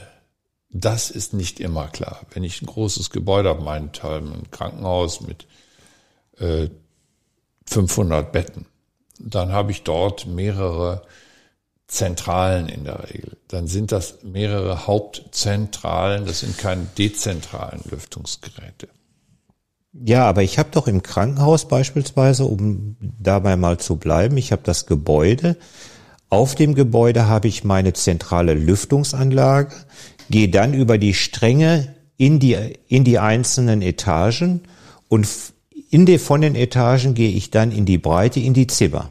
[0.69, 2.21] das ist nicht immer klar.
[2.31, 5.47] Wenn ich ein großes Gebäude habe, meinethalben ein Krankenhaus mit
[6.37, 6.69] äh,
[7.65, 8.65] 500 Betten,
[9.19, 11.03] dann habe ich dort mehrere
[11.89, 13.37] Zentralen in der Regel.
[13.47, 18.87] Dann sind das mehrere Hauptzentralen, das sind keine dezentralen Lüftungsgeräte.
[19.91, 24.61] Ja, aber ich habe doch im Krankenhaus beispielsweise, um dabei mal zu bleiben, ich habe
[24.63, 25.57] das Gebäude,
[26.29, 29.73] auf dem Gebäude habe ich meine zentrale Lüftungsanlage,
[30.29, 32.55] gehe dann über die Stränge in die,
[32.87, 34.61] in die einzelnen Etagen
[35.07, 35.27] und
[35.89, 39.09] in die, von den Etagen gehe ich dann in die Breite, in die Zimmer.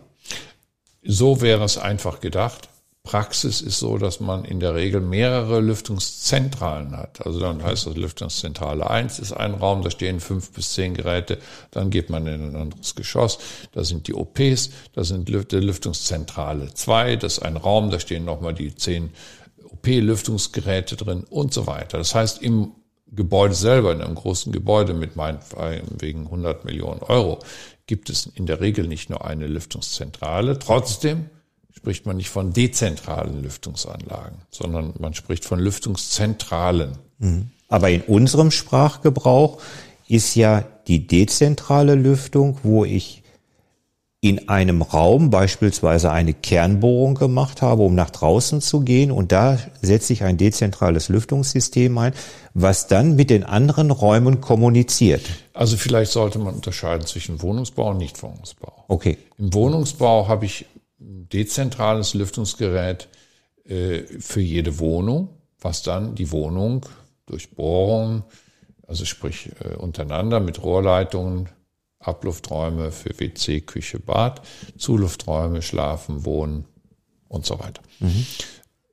[1.10, 2.68] So wäre es einfach gedacht.
[3.02, 7.24] Praxis ist so, dass man in der Regel mehrere Lüftungszentralen hat.
[7.24, 11.38] Also dann heißt das Lüftungszentrale 1 ist ein Raum, da stehen fünf bis zehn Geräte,
[11.70, 13.38] dann geht man in ein anderes Geschoss,
[13.72, 18.52] da sind die OPs, da sind Lüftungszentrale 2, das ist ein Raum, da stehen nochmal
[18.52, 19.08] die zehn
[19.64, 21.96] OP-Lüftungsgeräte drin und so weiter.
[21.96, 22.72] Das heißt, im
[23.10, 27.38] Gebäude selber, in einem großen Gebäude mit meinetwegen 100 Millionen Euro,
[27.88, 30.60] gibt es in der Regel nicht nur eine Lüftungszentrale.
[30.60, 31.26] Trotzdem
[31.74, 36.92] spricht man nicht von dezentralen Lüftungsanlagen, sondern man spricht von Lüftungszentralen.
[37.18, 37.50] Mhm.
[37.68, 39.60] Aber in unserem Sprachgebrauch
[40.06, 43.22] ist ja die dezentrale Lüftung, wo ich
[44.20, 49.12] in einem Raum beispielsweise eine Kernbohrung gemacht habe, um nach draußen zu gehen.
[49.12, 52.12] Und da setze ich ein dezentrales Lüftungssystem ein,
[52.52, 55.22] was dann mit den anderen Räumen kommuniziert.
[55.58, 58.84] Also vielleicht sollte man unterscheiden zwischen Wohnungsbau und Nichtwohnungsbau.
[58.86, 59.18] Okay.
[59.38, 60.66] Im Wohnungsbau habe ich
[60.98, 63.08] dezentrales Lüftungsgerät
[63.64, 66.86] äh, für jede Wohnung, was dann die Wohnung
[67.26, 68.22] durch Bohrung,
[68.86, 71.48] also sprich äh, untereinander mit Rohrleitungen,
[71.98, 74.42] Ablufträume für WC, Küche, Bad,
[74.76, 76.66] Zulufträume, Schlafen, Wohnen
[77.26, 77.82] und so weiter.
[77.98, 78.24] Mhm.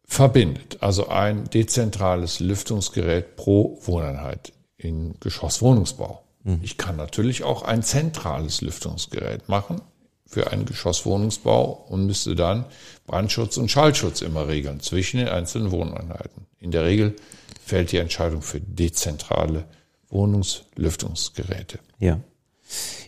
[0.03, 6.24] Verbindet also ein dezentrales Lüftungsgerät pro Wohneinheit in Geschosswohnungsbau.
[6.45, 6.59] Mhm.
[6.61, 9.81] Ich kann natürlich auch ein zentrales Lüftungsgerät machen,
[10.27, 12.65] für einen Geschosswohnungsbau und müsste dann
[13.05, 16.45] Brandschutz und Schallschutz immer regeln zwischen den einzelnen Wohneinheiten.
[16.59, 17.15] In der Regel
[17.63, 19.65] fällt die Entscheidung für dezentrale
[20.09, 21.79] Wohnungslüftungsgeräte.
[21.99, 22.19] Ja.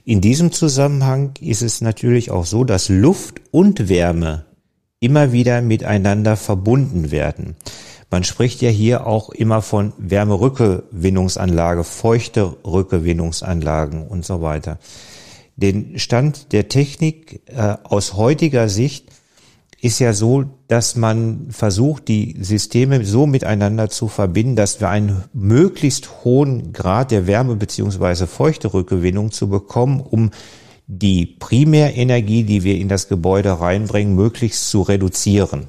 [0.05, 4.45] In diesem Zusammenhang ist es natürlich auch so, dass Luft und Wärme
[4.99, 7.55] immer wieder miteinander verbunden werden.
[8.09, 14.79] Man spricht ja hier auch immer von Wärmerückgewinnungsanlage, feuchte Rückgewinnungsanlagen und so weiter.
[15.57, 19.09] Den Stand der Technik äh, aus heutiger Sicht
[19.81, 25.23] ist ja so, dass man versucht, die Systeme so miteinander zu verbinden, dass wir einen
[25.33, 30.31] möglichst hohen Grad der Wärme beziehungsweise feuchte Rückgewinnung zu bekommen, um
[30.87, 35.67] die Primärenergie, die wir in das Gebäude reinbringen, möglichst zu reduzieren.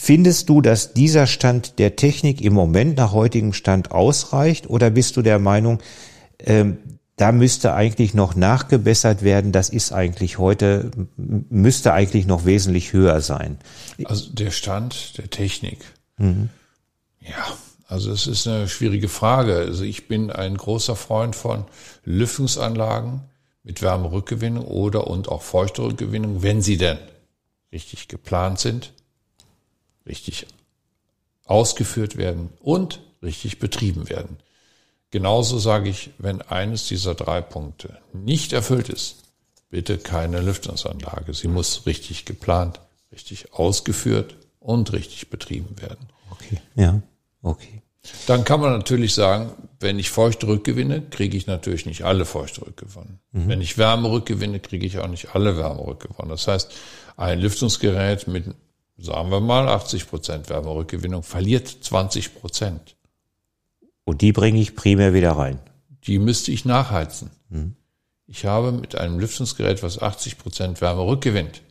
[0.00, 5.16] Findest du, dass dieser Stand der Technik im Moment nach heutigem Stand ausreicht oder bist
[5.16, 5.80] du der Meinung,
[6.38, 6.78] ähm,
[7.16, 9.50] da müsste eigentlich noch nachgebessert werden.
[9.50, 13.58] Das ist eigentlich heute, müsste eigentlich noch wesentlich höher sein.
[14.04, 15.80] Also der Stand der Technik.
[16.16, 16.50] Mhm.
[17.20, 19.56] Ja, also es ist eine schwierige Frage.
[19.56, 21.64] Also ich bin ein großer Freund von
[22.04, 23.22] Lüftungsanlagen
[23.64, 26.98] mit Wärmerückgewinnung oder und auch Feuchterückgewinnung, wenn sie denn
[27.72, 28.92] richtig geplant sind,
[30.08, 30.46] richtig
[31.44, 34.38] ausgeführt werden und richtig betrieben werden.
[35.10, 39.16] Genauso sage ich, wenn eines dieser drei Punkte nicht erfüllt ist,
[39.70, 41.32] bitte keine Lüftungsanlage.
[41.32, 42.80] Sie muss richtig geplant,
[43.10, 46.08] richtig ausgeführt und richtig betrieben werden.
[46.30, 47.00] Okay, ja,
[47.42, 47.82] okay.
[48.26, 49.50] Dann kann man natürlich sagen,
[49.80, 53.18] wenn ich Feuchte rückgewinne, kriege ich natürlich nicht alle Feuchte rückgewonnen.
[53.32, 53.48] Mhm.
[53.48, 56.30] Wenn ich Wärme rückgewinne, kriege ich auch nicht alle Wärme rückgewonnen.
[56.30, 56.72] Das heißt,
[57.16, 58.46] ein Lüftungsgerät mit,
[58.98, 62.96] sagen wir mal, 80 Prozent Wärmerückgewinnung verliert 20 Prozent.
[64.04, 65.60] Und die bringe ich primär wieder rein.
[66.06, 67.30] Die müsste ich nachheizen.
[67.50, 67.76] Hm.
[68.26, 71.62] Ich habe mit einem Lüftungsgerät, was 80 Prozent Wärme rückgewinnt,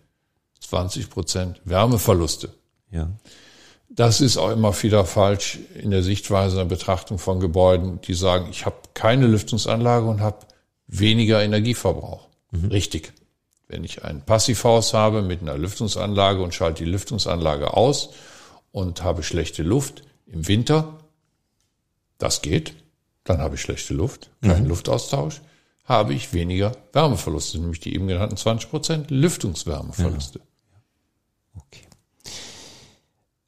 [0.62, 2.50] 20 Prozent Wärmeverluste.
[2.92, 3.12] Ja.
[3.90, 8.48] Das ist auch immer wieder falsch in der Sichtweise der Betrachtung von Gebäuden, die sagen,
[8.50, 10.46] ich habe keine Lüftungsanlage und habe
[10.88, 12.28] weniger Energieverbrauch.
[12.52, 12.70] Mhm.
[12.70, 13.14] Richtig.
[13.68, 18.12] Wenn ich ein Passivhaus habe mit einer Lüftungsanlage und schalte die Lüftungsanlage aus
[18.72, 21.00] und habe schlechte Luft im Winter,
[22.18, 22.74] das geht.
[23.24, 24.70] Dann habe ich schlechte Luft, keinen mhm.
[24.70, 25.42] Luftaustausch,
[25.84, 30.40] habe ich weniger Wärmeverluste, nämlich die eben genannten 20 Prozent Lüftungswärmeverluste.
[30.40, 31.62] Ja.
[31.62, 31.84] Okay.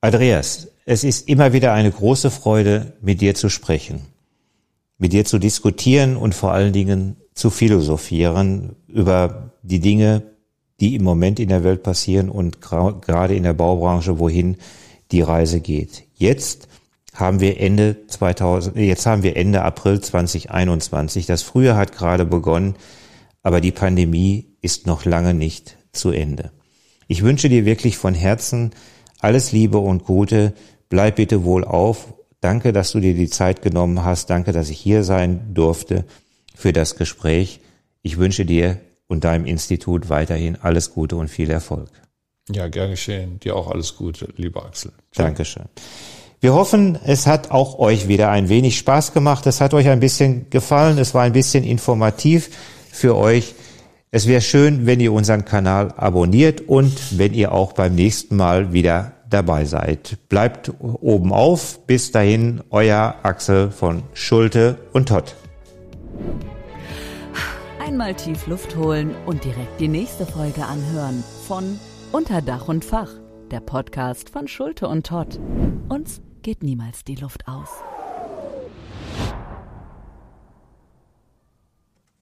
[0.02, 4.06] Andreas, es ist immer wieder eine große Freude, mit dir zu sprechen,
[5.00, 10.24] mit dir zu diskutieren und vor allen Dingen zu philosophieren über die Dinge,
[10.80, 14.58] die im Moment in der Welt passieren und gerade in der Baubranche, wohin
[15.12, 16.04] die Reise geht.
[16.14, 16.68] Jetzt
[17.14, 21.26] haben wir Ende 2000, jetzt haben wir Ende April 2021.
[21.26, 22.76] Das Frühjahr hat gerade begonnen,
[23.42, 26.52] aber die Pandemie ist noch lange nicht zu Ende.
[27.08, 28.72] Ich wünsche dir wirklich von Herzen
[29.20, 30.54] alles Liebe und Gute.
[30.90, 32.14] Bleib bitte wohl auf.
[32.42, 34.30] Danke, dass du dir die Zeit genommen hast.
[34.30, 36.06] Danke, dass ich hier sein durfte
[36.56, 37.60] für das Gespräch.
[38.02, 41.90] Ich wünsche dir und deinem Institut weiterhin alles Gute und viel Erfolg.
[42.50, 43.40] Ja, gern geschehen.
[43.40, 44.92] Dir auch alles Gute, lieber Axel.
[45.12, 45.28] Ciao.
[45.28, 45.66] Dankeschön.
[46.42, 49.46] Wir hoffen, es hat auch euch wieder ein wenig Spaß gemacht.
[49.46, 50.98] Es hat euch ein bisschen gefallen.
[50.98, 52.50] Es war ein bisschen informativ
[52.92, 53.56] für euch.
[54.10, 58.72] Es wäre schön, wenn ihr unseren Kanal abonniert und wenn ihr auch beim nächsten Mal
[58.74, 60.18] wieder dabei seid.
[60.30, 61.86] Bleibt oben auf.
[61.86, 65.36] Bis dahin, euer Axel von Schulte und Tott.
[67.80, 71.80] Einmal tief Luft holen und direkt die nächste Folge anhören von
[72.12, 73.12] Unter Dach und Fach,
[73.52, 75.40] der Podcast von Schulte und Tott.
[75.90, 77.70] Uns geht niemals die Luft aus.